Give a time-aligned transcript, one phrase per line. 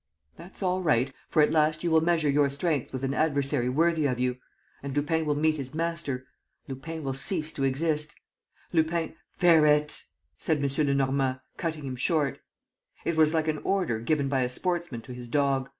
[0.35, 4.07] "That's all right, for at last you will measure your strength with an adversary worthy
[4.07, 4.37] of you....
[4.81, 6.25] And Lupin will meet his master....
[6.67, 8.15] Lupin will cease to exist....
[8.73, 10.05] Lupin..." "Ferret!"
[10.39, 10.87] said M.
[10.87, 12.39] Lenormand, cutting him short.
[13.05, 15.69] It was like an order given by a sportsman to his dog.